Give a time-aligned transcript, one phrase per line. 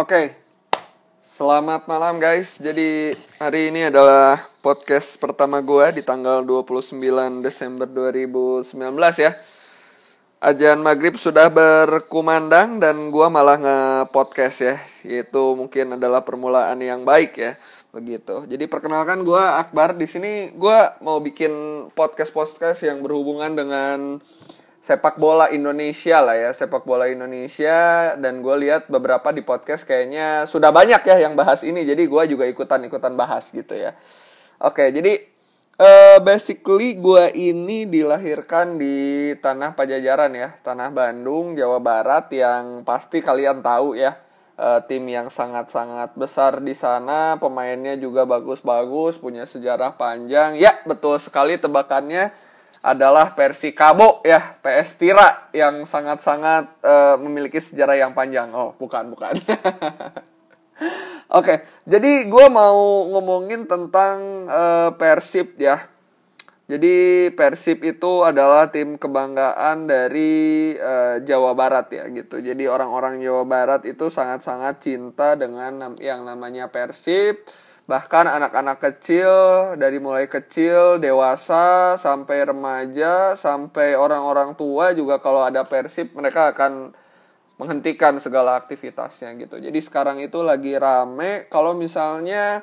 [0.00, 0.32] Oke,
[1.20, 2.56] selamat malam guys.
[2.56, 6.96] Jadi hari ini adalah podcast pertama gue di tanggal 29
[7.44, 8.80] Desember 2019
[9.20, 9.36] ya.
[10.40, 14.80] Ajan maghrib sudah berkumandang dan gue malah nge-podcast ya.
[15.04, 17.60] Itu mungkin adalah permulaan yang baik ya.
[17.92, 18.48] Begitu.
[18.48, 19.92] Jadi perkenalkan gue Akbar.
[20.00, 21.52] Di sini gue mau bikin
[21.92, 24.16] podcast-podcast yang berhubungan dengan
[24.80, 28.12] sepak bola Indonesia lah ya sepak bola Indonesia.
[28.16, 31.84] Dan gue lihat beberapa di podcast kayaknya sudah banyak ya yang bahas ini.
[31.84, 33.92] Jadi gue juga ikutan ikutan bahas gitu ya.
[34.60, 35.20] Oke jadi
[35.80, 43.20] uh, basically gue ini dilahirkan di tanah Pajajaran ya tanah Bandung Jawa Barat yang pasti
[43.20, 44.16] kalian tahu ya.
[44.60, 50.60] Uh, tim yang sangat-sangat besar di sana pemainnya juga bagus-bagus punya sejarah panjang.
[50.60, 52.28] Ya betul sekali tebakannya
[52.80, 58.48] adalah versi Kabo ya, PS Tira yang sangat-sangat uh, memiliki sejarah yang panjang.
[58.56, 59.36] Oh, bukan, bukan.
[61.30, 65.86] Oke, okay, jadi gue mau ngomongin tentang uh, Persib ya.
[66.70, 72.40] Jadi Persib itu adalah tim kebanggaan dari uh, Jawa Barat ya gitu.
[72.40, 77.44] Jadi orang-orang Jawa Barat itu sangat-sangat cinta dengan yang namanya Persib
[77.90, 79.32] bahkan anak-anak kecil
[79.74, 86.94] dari mulai kecil dewasa sampai remaja sampai orang-orang tua juga kalau ada persib mereka akan
[87.58, 89.58] menghentikan segala aktivitasnya gitu.
[89.58, 91.50] Jadi sekarang itu lagi rame.
[91.50, 92.62] Kalau misalnya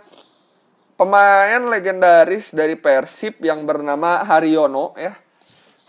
[0.95, 5.11] pemain legendaris dari persib yang bernama Haryono ya.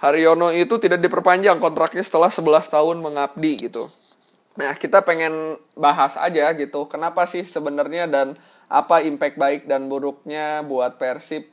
[0.02, 3.86] Haryono itu tidak diperpanjang kontraknya setelah 11 tahun mengabdi gitu.
[4.58, 6.90] Nah, kita pengen bahas aja gitu.
[6.90, 8.34] Kenapa sih sebenarnya dan
[8.68, 11.48] apa impact baik dan buruknya buat Persib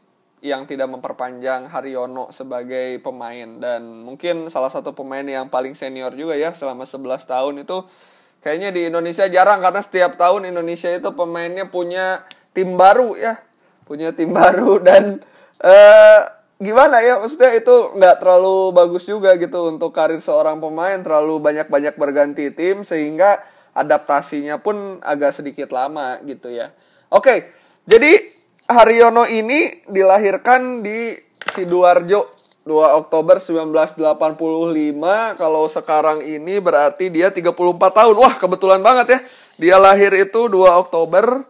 [0.46, 6.38] yang tidak memperpanjang Haryono sebagai pemain dan mungkin salah satu pemain yang paling senior juga
[6.38, 7.82] ya selama 11 tahun itu
[8.46, 12.22] kayaknya di Indonesia jarang karena setiap tahun Indonesia itu pemainnya punya
[12.54, 13.42] tim baru ya.
[13.90, 15.26] Punya tim baru dan
[15.66, 16.22] uh,
[16.62, 21.98] gimana ya maksudnya itu nggak terlalu bagus juga gitu untuk karir seorang pemain terlalu banyak-banyak
[21.98, 23.42] berganti tim sehingga
[23.76, 26.70] adaptasinya pun agak sedikit lama gitu ya.
[27.14, 27.54] Oke,
[27.86, 28.34] jadi
[28.66, 31.14] Haryono ini dilahirkan di
[31.46, 32.34] Sidoarjo
[32.66, 34.02] 2 Oktober 1985
[35.38, 37.54] kalau sekarang ini berarti dia 34
[37.94, 38.16] tahun.
[38.18, 39.20] Wah, kebetulan banget ya.
[39.56, 41.46] Dia lahir itu 2 Oktober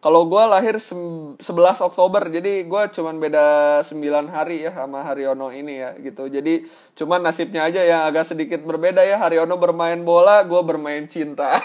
[0.00, 1.44] kalau gue lahir 11
[1.84, 3.46] Oktober, jadi gue cuman beda
[3.84, 6.24] 9 hari ya sama Haryono ini ya gitu.
[6.24, 6.64] Jadi
[6.96, 9.20] cuman nasibnya aja yang agak sedikit berbeda ya.
[9.20, 11.52] Haryono bermain bola, gue bermain cinta.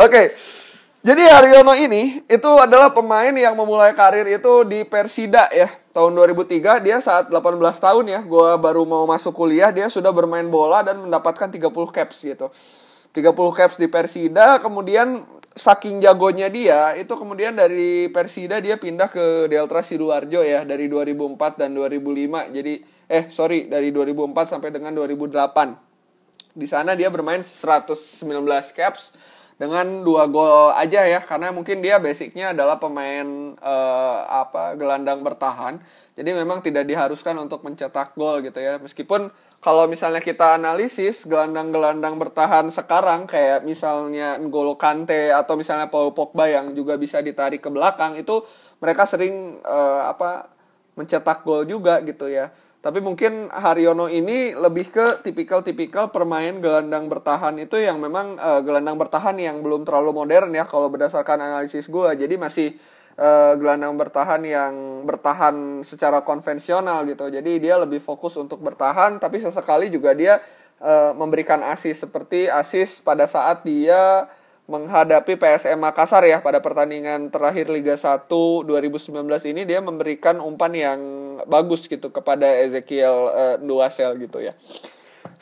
[0.00, 0.26] Oke, okay.
[1.02, 5.66] Jadi Haryono ini itu adalah pemain yang memulai karir itu di Persida ya.
[5.92, 10.46] Tahun 2003 dia saat 18 tahun ya, gue baru mau masuk kuliah, dia sudah bermain
[10.48, 12.48] bola dan mendapatkan 30 caps gitu.
[13.12, 19.52] 30 caps di Persida, kemudian saking jagonya dia itu kemudian dari Persida dia pindah ke
[19.52, 22.74] Delta Sidoarjo ya dari 2004 dan 2005 jadi
[23.12, 27.92] eh sorry dari 2004 sampai dengan 2008 di sana dia bermain 119
[28.72, 29.12] caps
[29.60, 35.78] dengan dua gol aja ya karena mungkin dia basicnya adalah pemain uh, apa gelandang bertahan
[36.12, 42.18] jadi memang tidak diharuskan untuk mencetak gol gitu ya meskipun kalau misalnya kita analisis gelandang-gelandang
[42.18, 47.70] bertahan sekarang kayak misalnya N'Golo Kante atau misalnya Paul Pogba yang juga bisa ditarik ke
[47.70, 48.42] belakang itu
[48.82, 50.50] mereka sering uh, apa
[50.98, 52.50] mencetak gol juga gitu ya.
[52.82, 58.98] Tapi mungkin Haryono ini lebih ke tipikal-tipikal permain gelandang bertahan itu yang memang uh, gelandang
[58.98, 62.10] bertahan yang belum terlalu modern ya kalau berdasarkan analisis gue.
[62.18, 62.74] Jadi masih
[63.22, 67.30] uh, gelandang bertahan yang bertahan secara konvensional gitu.
[67.30, 70.42] Jadi dia lebih fokus untuk bertahan tapi sesekali juga dia
[70.82, 74.26] uh, memberikan asis seperti asis pada saat dia
[74.66, 79.10] menghadapi PSM Makassar ya pada pertandingan terakhir Liga 1 2019
[79.54, 80.98] ini dia memberikan umpan yang
[81.48, 84.52] bagus gitu kepada Ezekiel uh, Duasel gitu ya.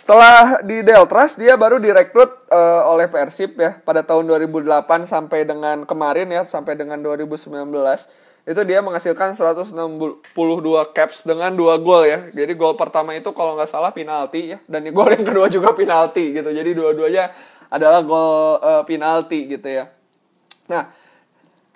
[0.00, 4.64] Setelah di Deltras dia baru direkrut uh, oleh Persib ya pada tahun 2008
[5.04, 7.52] sampai dengan kemarin ya sampai dengan 2019
[8.48, 9.76] itu dia menghasilkan 162
[10.96, 12.32] caps dengan dua gol ya.
[12.32, 16.32] Jadi gol pertama itu kalau nggak salah penalti ya dan gol yang kedua juga penalti
[16.32, 16.48] gitu.
[16.48, 17.36] Jadi dua-duanya
[17.68, 19.92] adalah gol uh, penalti gitu ya.
[20.72, 20.88] Nah,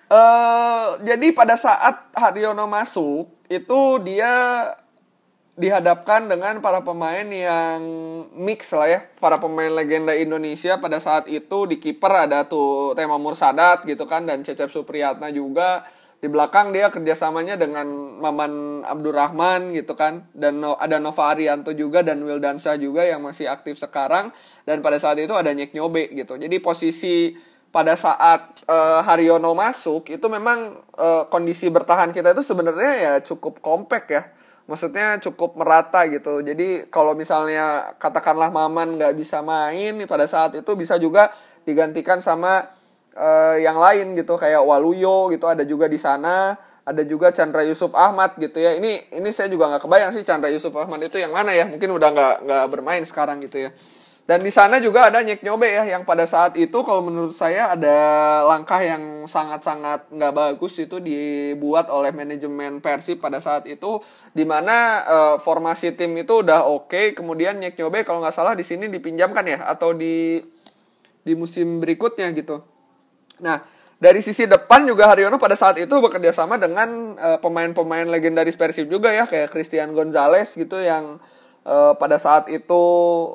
[0.08, 4.32] uh, jadi pada saat Haryono masuk itu dia
[5.54, 7.80] dihadapkan dengan para pemain yang
[8.34, 9.00] mix lah ya.
[9.22, 14.26] Para pemain legenda Indonesia pada saat itu di kiper ada tuh Tema Mursadat gitu kan
[14.26, 15.86] dan Cecep Supriyatna juga.
[16.18, 17.84] Di belakang dia kerjasamanya dengan
[18.16, 23.76] Maman Abdurrahman gitu kan dan ada Nova Arianto juga dan Wildansa juga yang masih aktif
[23.76, 24.32] sekarang.
[24.64, 26.40] Dan pada saat itu ada Nyek Nyobe gitu.
[26.40, 27.36] Jadi posisi
[27.74, 33.58] pada saat uh, Haryono masuk itu memang uh, kondisi bertahan kita itu sebenarnya ya cukup
[33.58, 34.22] kompak ya.
[34.70, 36.38] Maksudnya cukup merata gitu.
[36.38, 41.34] Jadi kalau misalnya katakanlah Maman nggak bisa main pada saat itu bisa juga
[41.66, 42.70] digantikan sama
[43.18, 46.54] uh, yang lain gitu kayak Waluyo gitu ada juga di sana.
[46.86, 48.78] Ada juga Chandra Yusuf Ahmad gitu ya.
[48.78, 51.66] Ini ini saya juga nggak kebayang sih Chandra Yusuf Ahmad itu yang mana ya.
[51.66, 53.74] Mungkin udah nggak nggak bermain sekarang gitu ya
[54.24, 57.76] dan di sana juga ada Nyek Nyobe ya yang pada saat itu kalau menurut saya
[57.76, 57.96] ada
[58.48, 64.00] langkah yang sangat-sangat nggak bagus itu dibuat oleh manajemen Persib pada saat itu
[64.32, 68.56] di mana uh, formasi tim itu udah oke okay, kemudian Nyek Nyobe kalau nggak salah
[68.56, 70.40] di sini dipinjamkan ya atau di
[71.24, 72.64] di musim berikutnya gitu.
[73.44, 73.60] Nah,
[74.00, 78.88] dari sisi depan juga Haryono pada saat itu bekerja sama dengan uh, pemain-pemain legendaris Persib
[78.88, 81.20] juga ya kayak Christian Gonzalez gitu yang
[81.64, 82.82] uh, pada saat itu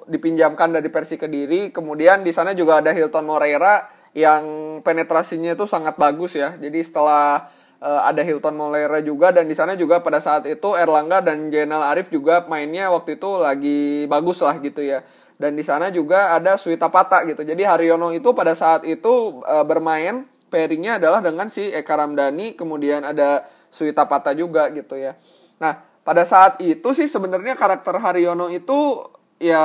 [0.09, 1.69] dipinjamkan dari Persib ke Diri.
[1.73, 6.57] Kemudian di sana juga ada Hilton Moreira yang penetrasinya itu sangat bagus ya.
[6.57, 7.49] Jadi setelah
[7.83, 11.85] uh, ada Hilton Moreira juga dan di sana juga pada saat itu Erlangga dan Jenal
[11.85, 15.05] Arif juga mainnya waktu itu lagi bagus lah gitu ya
[15.39, 17.47] dan di sana juga ada Suita Pata gitu.
[17.47, 23.07] Jadi Haryono itu pada saat itu e, bermain pairingnya adalah dengan si Eka Ramdhani, kemudian
[23.07, 25.15] ada Suita Pata juga gitu ya.
[25.63, 29.05] Nah, pada saat itu sih sebenarnya karakter Haryono itu
[29.39, 29.63] ya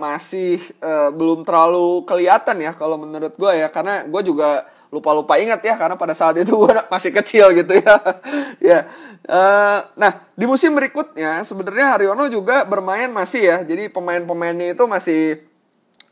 [0.00, 5.64] masih e, belum terlalu kelihatan ya kalau menurut gue ya karena gue juga lupa-lupa ingat
[5.64, 7.96] ya karena pada saat itu gue masih kecil gitu ya.
[8.72, 8.80] ya.
[9.22, 13.58] Uh, nah, di musim berikutnya sebenarnya Haryono juga bermain masih ya.
[13.64, 15.40] Jadi pemain-pemainnya itu masih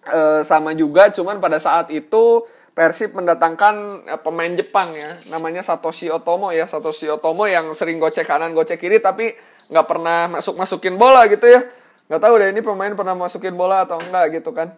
[0.08, 2.48] uh, sama juga cuman pada saat itu
[2.80, 5.20] Persib mendatangkan uh, pemain Jepang ya.
[5.28, 6.64] Namanya Satoshi Otomo ya.
[6.64, 9.36] Satoshi Otomo yang sering gocek kanan, gocek kiri tapi
[9.68, 11.60] nggak pernah masuk-masukin bola gitu ya.
[12.08, 14.72] Nggak tahu deh ini pemain pernah masukin bola atau enggak gitu kan.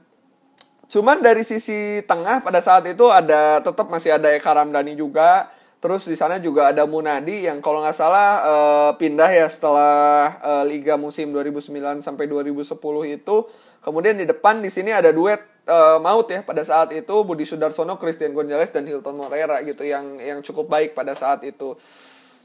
[0.90, 5.46] Cuman dari sisi tengah pada saat itu ada tetap masih ada Eka Ramdhani juga.
[5.78, 10.64] Terus di sana juga ada Munadi yang kalau nggak salah uh, pindah ya setelah uh,
[10.66, 12.66] Liga musim 2009 sampai 2010
[13.14, 13.36] itu.
[13.78, 17.98] Kemudian di depan di sini ada duet uh, maut ya pada saat itu Budi Sudarsono,
[17.98, 21.76] Christian Gonzalez dan Hilton Moreira gitu yang yang cukup baik pada saat itu.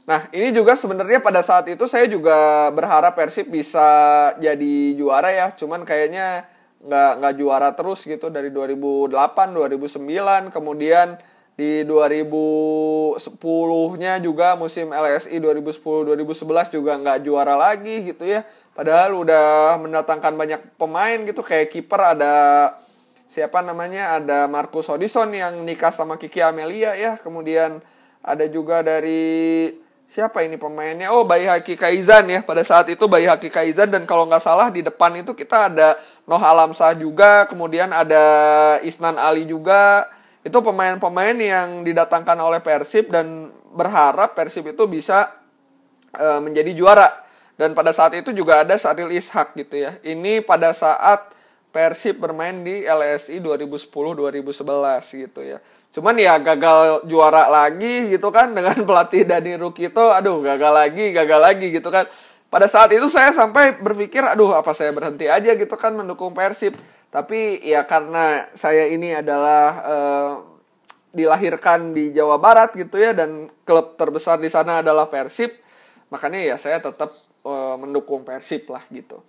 [0.08, 3.84] Nah, ini juga sebenarnya pada saat itu saya juga berharap Persib bisa
[4.40, 5.52] jadi juara ya.
[5.52, 6.48] Cuman kayaknya
[6.78, 11.18] nggak nggak juara terus gitu dari 2008 2009 kemudian
[11.58, 18.46] di 2010-nya juga musim LSI 2010 2011 juga nggak juara lagi gitu ya
[18.78, 22.78] padahal udah mendatangkan banyak pemain gitu kayak kiper ada
[23.28, 27.78] siapa namanya ada Marcus Hodison yang nikah sama Kiki Amelia ya kemudian
[28.24, 29.68] ada juga dari
[30.08, 34.08] siapa ini pemainnya oh Bayi Haki Kaizan ya pada saat itu Bayi Haki Kaizan dan
[34.08, 38.20] kalau nggak salah di depan itu kita ada Noh Alamsah juga, kemudian ada
[38.84, 40.12] Isnan Ali juga.
[40.44, 45.32] Itu pemain-pemain yang didatangkan oleh Persib dan berharap Persib itu bisa
[46.12, 47.24] e, menjadi juara.
[47.56, 49.96] Dan pada saat itu juga ada Sadil Ishak gitu ya.
[50.04, 51.32] Ini pada saat
[51.68, 55.58] Persib bermain di LSI 2010-2011 gitu ya.
[55.92, 60.12] Cuman ya gagal juara lagi gitu kan dengan pelatih Dani Rukito.
[60.12, 62.08] Aduh gagal lagi, gagal lagi gitu kan
[62.48, 66.72] pada saat itu saya sampai berpikir aduh apa saya berhenti aja gitu kan mendukung Persib
[67.12, 70.32] tapi ya karena saya ini adalah uh,
[71.12, 75.52] dilahirkan di Jawa Barat gitu ya dan klub terbesar di sana adalah Persib
[76.08, 77.12] makanya ya saya tetap
[77.44, 79.20] uh, mendukung Persib lah gitu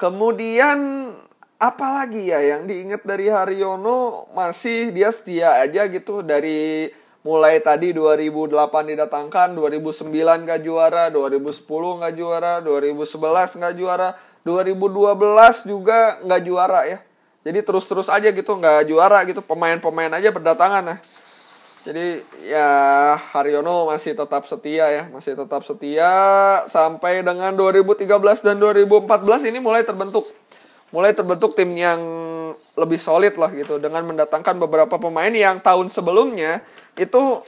[0.00, 1.12] kemudian
[1.60, 6.88] apalagi ya yang diingat dari Haryono masih dia setia aja gitu dari
[7.20, 14.08] mulai tadi 2008 didatangkan, 2009 gak juara, 2010 gak juara, 2011 gak juara,
[14.40, 16.98] 2012 juga gak juara ya.
[17.44, 20.96] Jadi terus-terus aja gitu gak juara gitu, pemain-pemain aja berdatangan ya.
[21.80, 22.68] Jadi ya
[23.32, 26.12] Haryono masih tetap setia ya, masih tetap setia
[26.68, 28.04] sampai dengan 2013
[28.44, 30.28] dan 2014 ini mulai terbentuk.
[30.92, 32.00] Mulai terbentuk tim yang
[32.76, 36.60] lebih solid lah gitu dengan mendatangkan beberapa pemain yang tahun sebelumnya
[37.00, 37.40] itu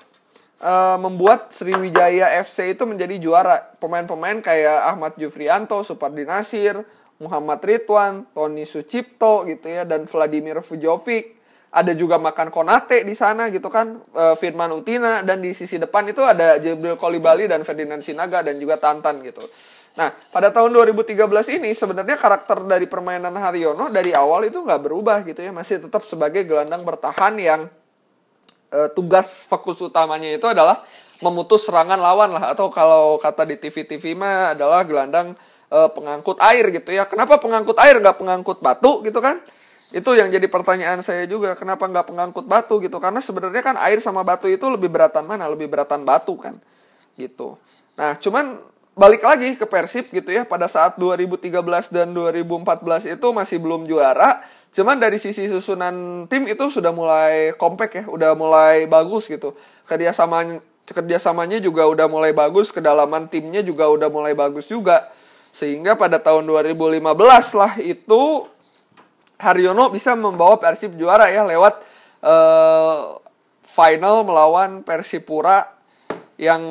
[0.63, 3.77] uh, membuat Sriwijaya FC itu menjadi juara.
[3.83, 6.81] Pemain-pemain kayak Ahmad Jufrianto, Supardi Nasir,
[7.21, 11.42] Muhammad Ridwan, Tony Sucipto gitu ya dan Vladimir Fujovic.
[11.73, 16.05] Ada juga makan Konate di sana gitu kan, uh, Firman Utina dan di sisi depan
[16.05, 19.41] itu ada Jibril Kolibali dan Ferdinand Sinaga dan juga Tantan gitu.
[19.97, 21.17] Nah, pada tahun 2013
[21.57, 26.05] ini sebenarnya karakter dari permainan Haryono dari awal itu nggak berubah gitu ya, masih tetap
[26.05, 27.61] sebagai gelandang bertahan yang
[28.73, 30.85] uh, tugas fokus utamanya itu adalah
[31.21, 35.39] memutus serangan lawan lah atau kalau kata di TV-TV mah adalah gelandang
[35.73, 37.09] uh, pengangkut air gitu ya.
[37.09, 39.41] Kenapa pengangkut air nggak pengangkut batu gitu kan?
[39.93, 41.53] Itu yang jadi pertanyaan saya juga.
[41.53, 42.97] Kenapa nggak pengangkut batu gitu?
[42.97, 45.45] Karena sebenarnya kan air sama batu itu lebih beratan mana?
[45.53, 46.57] Lebih beratan batu kan,
[47.15, 47.61] gitu.
[47.95, 51.49] Nah, cuman balik lagi ke Persib gitu ya pada saat 2013
[51.89, 54.45] dan 2014 itu masih belum juara
[54.77, 59.57] cuman dari sisi susunan tim itu sudah mulai kompak ya udah mulai bagus gitu
[59.89, 65.09] kerjasamanya kerjasamanya juga udah mulai bagus kedalaman timnya juga udah mulai bagus juga
[65.57, 67.01] sehingga pada tahun 2015
[67.57, 68.21] lah itu
[69.43, 71.83] Haryono bisa membawa Persib juara ya lewat
[72.23, 73.19] uh,
[73.67, 75.83] final melawan Persipura
[76.41, 76.63] yang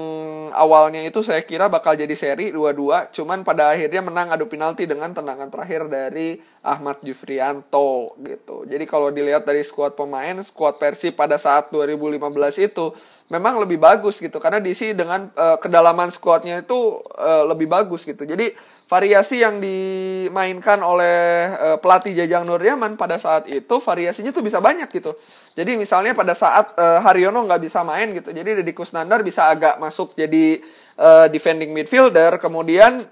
[0.51, 5.15] awalnya itu saya kira bakal jadi seri 2-2 cuman pada akhirnya menang adu penalti dengan
[5.15, 8.69] tendangan terakhir dari Ahmad Jufrianto gitu.
[8.69, 12.21] Jadi kalau dilihat dari skuad pemain, skuad Persib pada saat 2015
[12.61, 12.93] itu
[13.33, 18.29] memang lebih bagus gitu karena diisi dengan uh, kedalaman skuadnya itu uh, lebih bagus gitu.
[18.29, 18.53] Jadi
[18.85, 24.91] variasi yang dimainkan oleh uh, pelatih Jajang Nurjaman pada saat itu variasinya tuh bisa banyak
[24.91, 25.15] gitu.
[25.55, 29.79] Jadi misalnya pada saat uh, Haryono nggak bisa main gitu, jadi Deddy Kusnandar bisa agak
[29.79, 30.59] masuk jadi
[30.99, 33.07] uh, defending midfielder, kemudian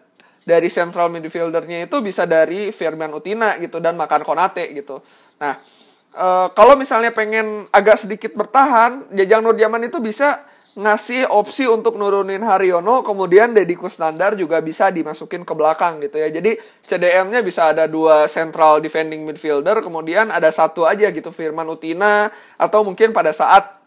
[0.49, 4.97] dari central midfieldernya itu bisa dari Firman Utina gitu dan Makan Konate gitu.
[5.37, 5.61] Nah,
[6.17, 10.41] uh, kalau misalnya pengen agak sedikit bertahan, Jajang Nurjaman itu bisa
[10.79, 16.29] ngasih opsi untuk nurunin Haryono, kemudian Deddy Kusnandar juga bisa dimasukin ke belakang gitu ya.
[16.31, 22.31] Jadi CDM-nya bisa ada dua central defending midfielder, kemudian ada satu aja gitu Firman Utina,
[22.55, 23.81] atau mungkin pada saat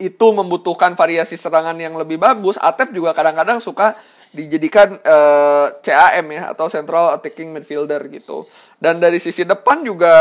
[0.00, 3.92] itu membutuhkan variasi serangan yang lebih bagus, Atep juga kadang-kadang suka
[4.30, 8.46] dijadikan uh, eh, CAM ya atau central attacking midfielder gitu.
[8.80, 10.14] Dan dari sisi depan juga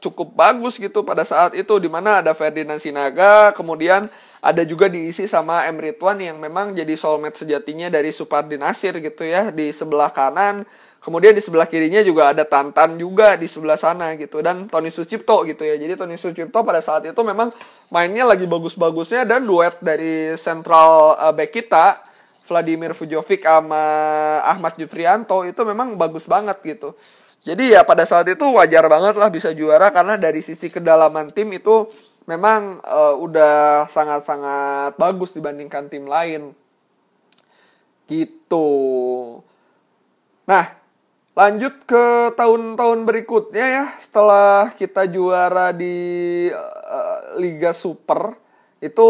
[0.00, 5.26] cukup bagus gitu pada saat itu di mana ada Ferdinand Sinaga, kemudian ada juga diisi
[5.28, 10.08] sama Emre Tuan yang memang jadi soulmate sejatinya dari Supardi Nasir gitu ya di sebelah
[10.14, 10.64] kanan.
[10.98, 15.46] Kemudian di sebelah kirinya juga ada Tantan juga di sebelah sana gitu dan Tony Sucipto
[15.46, 15.78] gitu ya.
[15.78, 17.54] Jadi Tony Sucipto pada saat itu memang
[17.88, 22.07] mainnya lagi bagus-bagusnya dan duet dari central uh, back kita
[22.48, 23.84] Vladimir Fujovic sama
[24.40, 26.96] Ahmad Jufrianto itu memang bagus banget gitu.
[27.44, 31.52] Jadi ya pada saat itu wajar banget lah bisa juara karena dari sisi kedalaman tim
[31.54, 31.86] itu
[32.28, 36.52] memang uh, udah sangat-sangat bagus dibandingkan tim lain.
[38.08, 38.68] Gitu.
[40.48, 40.64] Nah,
[41.36, 43.84] lanjut ke tahun-tahun berikutnya ya.
[43.96, 48.36] Setelah kita juara di uh, Liga Super,
[48.78, 49.08] itu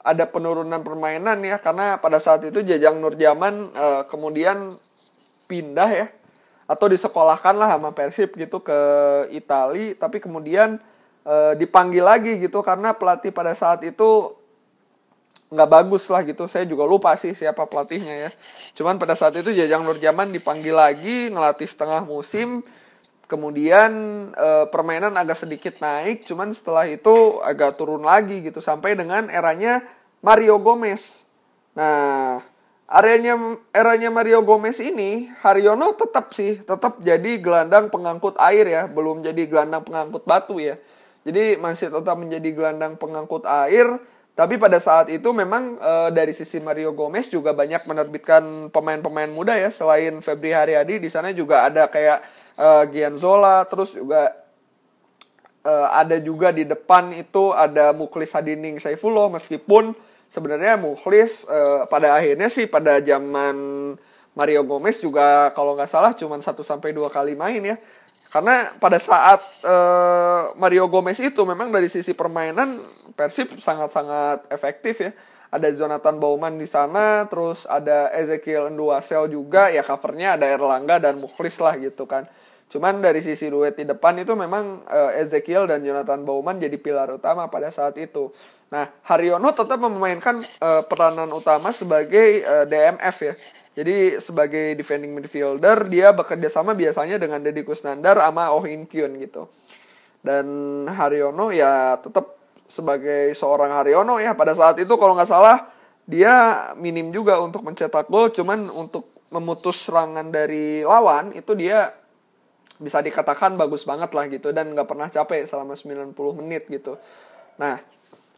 [0.00, 4.76] ada penurunan permainan ya karena pada saat itu Jajang Nurjaman uh, kemudian
[5.44, 6.06] pindah ya
[6.64, 8.78] atau disekolahkan lah sama Persib gitu ke
[9.32, 10.80] Italia tapi kemudian
[11.28, 14.32] uh, dipanggil lagi gitu karena pelatih pada saat itu
[15.52, 16.50] nggak bagus lah gitu.
[16.50, 18.30] Saya juga lupa sih siapa pelatihnya ya.
[18.74, 22.66] Cuman pada saat itu Jajang Nurjaman dipanggil lagi ngelatih setengah musim
[23.34, 23.90] kemudian
[24.30, 29.82] e, permainan agak sedikit naik cuman setelah itu agak turun lagi gitu sampai dengan eranya
[30.22, 31.26] Mario Gomez
[31.74, 32.38] nah
[32.86, 39.26] areanya eranya Mario Gomez ini Haryono tetap sih tetap jadi gelandang pengangkut air ya belum
[39.26, 40.78] jadi gelandang pengangkut batu ya
[41.24, 43.88] jadi masih tetap menjadi gelandang pengangkut air.
[44.34, 49.56] Tapi pada saat itu memang e, dari sisi Mario Gomez juga banyak menerbitkan pemain-pemain muda
[49.56, 49.72] ya.
[49.72, 52.20] Selain Febri Haryadi di sana juga ada kayak
[52.54, 54.32] e, Gianzola, terus juga
[55.62, 59.94] e, ada juga di depan itu ada Muklis Hadining Saifullah meskipun
[60.30, 63.56] sebenarnya Muklis e, pada akhirnya sih pada zaman
[64.34, 67.78] Mario Gomez juga kalau nggak salah cuma 1 sampai dua kali main ya.
[68.34, 72.82] Karena pada saat uh, Mario Gomez itu memang dari sisi permainan
[73.14, 75.14] Persib sangat-sangat efektif ya.
[75.54, 81.22] Ada Jonathan Bauman di sana, terus ada Ezekiel Nduasel juga, ya covernya ada Erlangga dan
[81.22, 82.26] Mukhlis lah gitu kan.
[82.74, 87.06] Cuman dari sisi duet di depan itu memang uh, Ezekiel dan Jonathan Bauman jadi pilar
[87.14, 88.34] utama pada saat itu.
[88.74, 93.34] Nah, Haryono tetap memainkan uh, peranan utama sebagai uh, DMF ya.
[93.78, 99.22] Jadi sebagai defending midfielder dia bekerja sama biasanya dengan Deddy Kusnandar sama Oh In Kyun
[99.22, 99.46] gitu.
[100.18, 100.46] Dan
[100.90, 102.34] Haryono ya tetap
[102.64, 105.68] sebagai seorang Haryono ya pada saat itu kalau nggak salah
[106.04, 111.92] dia minim juga untuk mencetak gol cuman untuk memutus serangan dari lawan itu dia
[112.78, 116.98] bisa dikatakan bagus banget lah gitu dan nggak pernah capek selama 90 menit gitu.
[117.54, 117.78] Nah,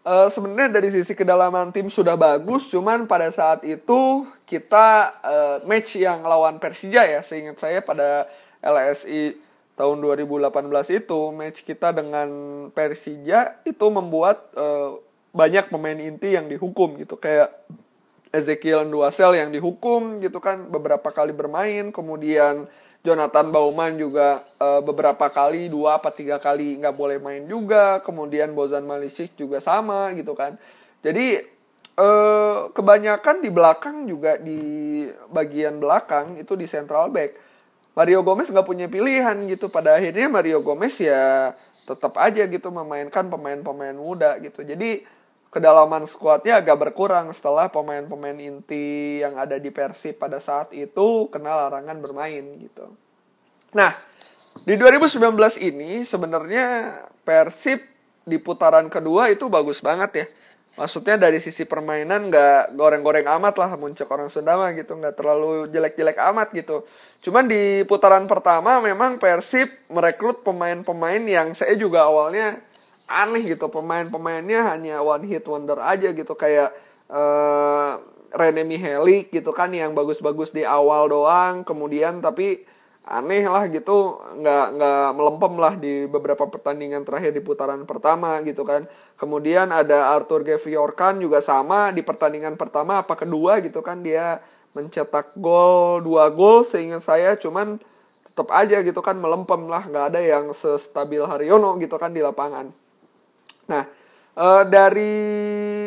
[0.04, 5.97] uh, sebenarnya dari sisi kedalaman tim sudah bagus, cuman pada saat itu kita uh, match
[5.97, 8.28] yang lawan Persija ya, seingat saya pada
[8.61, 9.45] LSI
[9.76, 10.50] tahun 2018
[11.04, 12.28] itu match kita dengan
[12.73, 14.97] Persija itu membuat uh,
[15.37, 17.21] banyak pemain inti yang dihukum gitu.
[17.21, 17.52] Kayak
[18.33, 21.92] Ezekiel Duasel yang dihukum gitu kan beberapa kali bermain.
[21.92, 22.64] Kemudian
[23.04, 28.00] Jonathan Bauman juga uh, beberapa kali dua apa tiga kali nggak boleh main juga.
[28.00, 30.56] Kemudian Bozan Malisic juga sama gitu kan.
[31.04, 31.45] Jadi
[32.00, 34.61] uh, kebanyakan di belakang juga di
[35.28, 37.37] bagian belakang itu di central back
[37.96, 41.56] Mario Gomez nggak punya pilihan gitu pada akhirnya Mario Gomez ya
[41.88, 45.00] tetap aja gitu memainkan pemain-pemain muda gitu jadi
[45.56, 51.56] kedalaman skuadnya agak berkurang setelah pemain-pemain inti yang ada di Persib pada saat itu kena
[51.56, 52.92] larangan bermain gitu.
[53.72, 53.96] Nah,
[54.68, 55.16] di 2019
[55.56, 57.80] ini sebenarnya Persib
[58.28, 60.26] di putaran kedua itu bagus banget ya.
[60.76, 65.73] Maksudnya dari sisi permainan nggak goreng-goreng amat lah muncul orang Sunda mah gitu nggak terlalu
[65.73, 66.85] jelek-jelek amat gitu.
[67.25, 72.61] Cuman di putaran pertama memang Persib merekrut pemain-pemain yang saya juga awalnya
[73.09, 76.75] aneh gitu pemain-pemainnya hanya one hit wonder aja gitu kayak
[77.09, 77.97] uh,
[78.35, 78.66] Rene
[79.33, 82.66] gitu kan yang bagus-bagus di awal doang kemudian tapi
[83.06, 88.66] aneh lah gitu nggak nggak melempem lah di beberapa pertandingan terakhir di putaran pertama gitu
[88.66, 88.90] kan.
[89.14, 94.02] Kemudian ada Arthur Geviorkan juga sama di pertandingan pertama apa kedua gitu kan.
[94.02, 94.42] Dia
[94.75, 97.78] mencetak gol dua gol seingat saya cuman
[98.26, 102.68] tetap aja gitu kan melempem lah nggak ada yang sestabil Haryono gitu kan di lapangan.
[103.70, 103.86] Nah,
[104.34, 105.14] e, dari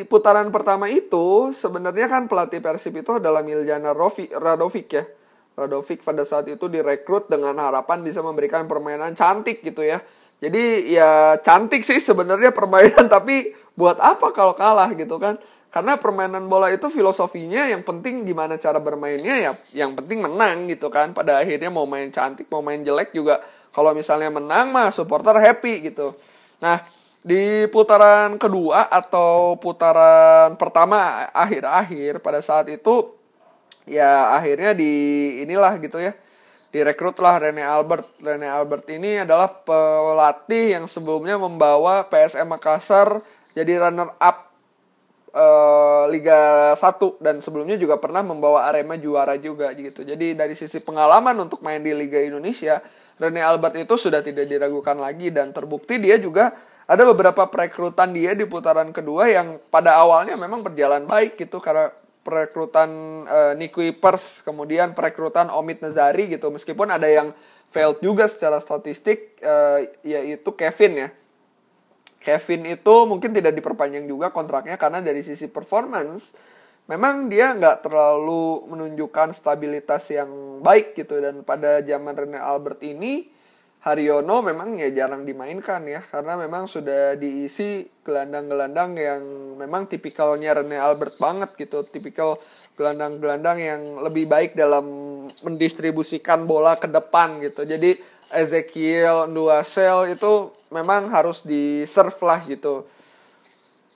[0.08, 5.04] putaran pertama itu sebenarnya kan pelatih Persib itu adalah Miljana Radovic ya.
[5.60, 10.00] Radovic pada saat itu direkrut dengan harapan bisa memberikan permainan cantik gitu ya.
[10.40, 15.36] Jadi ya cantik sih sebenarnya permainan tapi buat apa kalau kalah gitu kan?
[15.70, 20.88] Karena permainan bola itu filosofinya yang penting gimana cara bermainnya ya yang penting menang gitu
[20.88, 21.12] kan.
[21.12, 23.44] Pada akhirnya mau main cantik mau main jelek juga
[23.76, 26.18] kalau misalnya menang mah supporter happy gitu.
[26.60, 26.82] Nah,
[27.20, 33.19] di putaran kedua atau putaran pertama akhir-akhir pada saat itu
[33.90, 34.92] ya akhirnya di
[35.42, 36.14] inilah gitu ya
[36.70, 38.22] direkrutlah Rene Albert.
[38.22, 43.26] Rene Albert ini adalah pelatih yang sebelumnya membawa PSM Makassar
[43.58, 44.54] jadi runner up
[45.34, 50.06] uh, Liga 1 dan sebelumnya juga pernah membawa Arema juara juga gitu.
[50.06, 52.82] Jadi dari sisi pengalaman untuk main di Liga Indonesia,
[53.18, 56.54] Rene Albert itu sudah tidak diragukan lagi dan terbukti dia juga
[56.90, 61.94] ada beberapa perekrutan dia di putaran kedua yang pada awalnya memang berjalan baik gitu karena
[62.22, 62.90] perekrutan
[63.26, 67.32] uh, Nico Ipers, kemudian perekrutan Omid Nazari gitu meskipun ada yang
[67.72, 71.10] failed juga secara statistik uh, yaitu Kevin ya.
[72.20, 76.36] Kevin itu mungkin tidak diperpanjang juga kontraknya karena dari sisi performance
[76.92, 83.32] memang dia nggak terlalu menunjukkan stabilitas yang baik gitu dan pada zaman Rene Albert ini
[83.90, 89.22] Haryono memang ya jarang dimainkan ya karena memang sudah diisi gelandang-gelandang yang
[89.58, 92.38] memang tipikalnya Rene Albert banget gitu tipikal
[92.78, 94.86] gelandang-gelandang yang lebih baik dalam
[95.44, 97.68] mendistribusikan bola ke depan gitu.
[97.68, 98.00] Jadi
[98.30, 102.86] Ezekiel Duasel itu memang harus di serve lah gitu.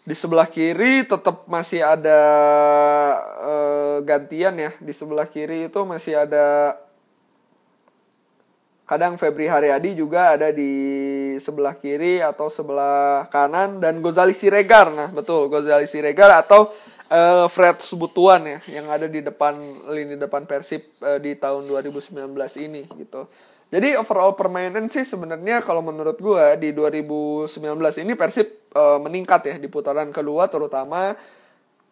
[0.03, 2.19] Di sebelah kiri tetap masih ada
[3.39, 6.75] uh, gantian ya di sebelah kiri itu masih ada
[8.83, 10.71] kadang Febri Haryadi juga ada di
[11.39, 16.71] sebelah kiri atau sebelah kanan dan Gozali Siregar nah betul Gozali Siregar atau
[17.13, 19.53] uh, Fred Subutuan ya yang ada di depan
[19.93, 22.25] lini depan Persib uh, di tahun 2019
[22.61, 23.29] ini gitu.
[23.73, 27.49] Jadi overall permainan sih sebenarnya kalau menurut gue di 2019
[28.05, 31.17] ini Persib uh, meningkat ya di putaran kedua terutama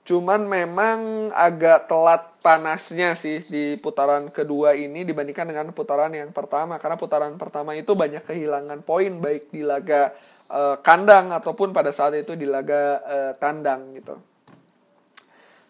[0.02, 6.82] Cuman memang agak telat panasnya sih di putaran kedua ini dibandingkan dengan putaran yang pertama
[6.82, 10.10] karena putaran pertama itu banyak kehilangan poin baik di laga
[10.50, 14.18] uh, kandang ataupun pada saat itu di laga uh, tandang gitu.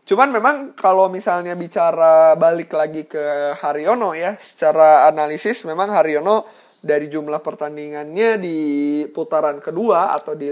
[0.08, 6.48] Cuman memang kalau misalnya bicara balik lagi ke Haryono ya, secara analisis memang Haryono
[6.82, 8.60] dari jumlah pertandingannya di
[9.13, 10.50] putaran kedua atau di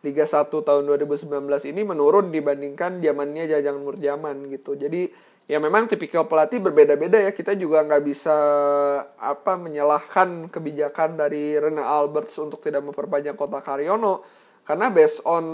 [0.00, 1.28] Liga 1 tahun 2019
[1.68, 4.72] ini menurun dibandingkan zamannya Jajang Nurjaman gitu.
[4.72, 5.12] Jadi
[5.44, 7.36] ya memang tipikal pelatih berbeda-beda ya.
[7.36, 8.36] Kita juga nggak bisa
[9.20, 14.24] apa menyalahkan kebijakan dari Rene Alberts untuk tidak memperpanjang kota Karyono
[14.64, 15.44] karena based on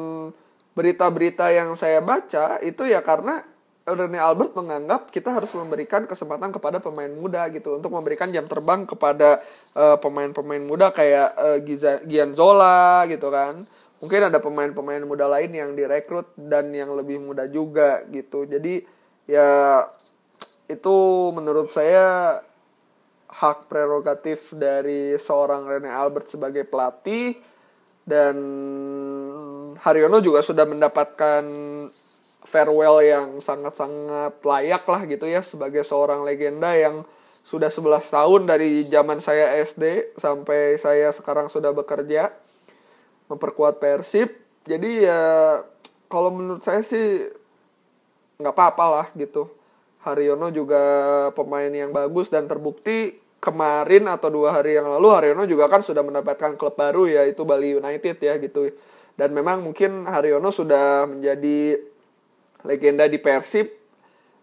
[0.77, 3.41] berita-berita yang saya baca itu ya karena
[3.87, 8.83] Rene Albert menganggap kita harus memberikan kesempatan kepada pemain muda gitu untuk memberikan jam terbang
[8.83, 9.39] kepada
[9.79, 11.59] uh, pemain-pemain muda kayak uh,
[12.03, 13.63] Gian Zola gitu kan
[14.01, 18.45] mungkin ada pemain-pemain muda lain yang direkrut dan yang lebih muda juga gitu.
[18.45, 18.85] Jadi
[19.27, 19.83] ya
[20.67, 20.97] itu
[21.33, 22.39] menurut saya
[23.27, 27.39] hak prerogatif dari seorang Rene Albert sebagai pelatih.
[28.07, 28.39] Dan
[29.83, 31.43] Haryono juga sudah mendapatkan
[32.47, 37.03] farewell yang sangat-sangat layak lah gitu ya sebagai seorang legenda yang
[37.43, 42.31] sudah 11 tahun dari zaman saya SD sampai saya sekarang sudah bekerja
[43.31, 44.35] memperkuat Persib.
[44.67, 45.23] Jadi ya
[46.11, 47.31] kalau menurut saya sih
[48.39, 49.51] nggak apa-apa lah gitu.
[50.07, 50.83] Haryono juga
[51.35, 56.03] pemain yang bagus dan terbukti kemarin atau dua hari yang lalu Haryono juga kan sudah
[56.07, 58.71] mendapatkan klub baru yaitu Bali United ya gitu.
[59.17, 61.81] Dan memang mungkin Haryono sudah menjadi
[62.62, 63.71] legenda di Persib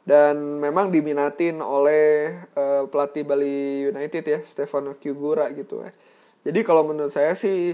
[0.03, 5.91] dan memang diminatin oleh uh, pelatih Bali United ya Stefano Kyugura gitu ya.
[6.43, 7.71] Jadi kalau menurut saya sih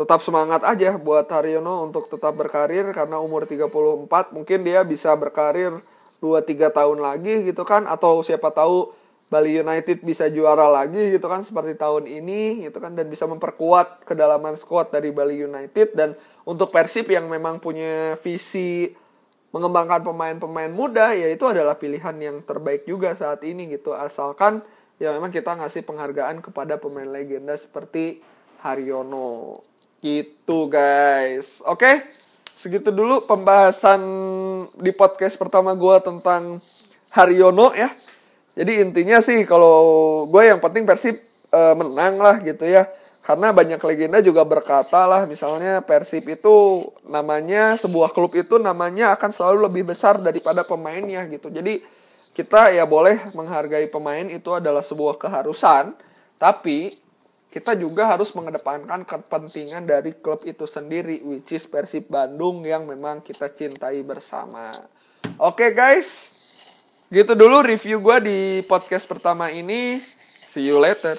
[0.00, 5.76] tetap semangat aja buat Haryono untuk tetap berkarir karena umur 34 mungkin dia bisa berkarir
[6.24, 8.96] 2-3 tahun lagi gitu kan atau siapa tahu
[9.28, 14.08] Bali United bisa juara lagi gitu kan seperti tahun ini gitu kan dan bisa memperkuat
[14.08, 15.94] kedalaman squad dari Bali United.
[15.94, 18.90] Dan untuk Persib yang memang punya visi
[19.54, 23.94] mengembangkan pemain-pemain muda ya itu adalah pilihan yang terbaik juga saat ini gitu.
[23.94, 24.66] Asalkan
[24.98, 28.18] ya memang kita ngasih penghargaan kepada pemain legenda seperti
[28.66, 29.69] Haryono
[30.00, 31.60] Gitu guys.
[31.68, 32.08] Oke,
[32.56, 34.00] segitu dulu pembahasan
[34.80, 36.56] di podcast pertama gue tentang
[37.12, 37.92] Haryono ya.
[38.56, 41.20] Jadi intinya sih kalau gue yang penting Persib
[41.52, 42.88] e, menang lah gitu ya.
[43.20, 49.28] Karena banyak legenda juga berkata lah misalnya Persib itu namanya sebuah klub itu namanya akan
[49.28, 51.52] selalu lebih besar daripada pemainnya gitu.
[51.52, 51.84] Jadi
[52.32, 55.92] kita ya boleh menghargai pemain itu adalah sebuah keharusan.
[56.40, 56.96] Tapi
[57.50, 63.18] kita juga harus mengedepankan kepentingan dari klub itu sendiri which is Persib Bandung yang memang
[63.20, 64.70] kita cintai bersama.
[65.36, 66.30] Oke okay, guys,
[67.10, 68.38] gitu dulu review gue di
[68.70, 69.98] podcast pertama ini.
[70.50, 71.18] See you later.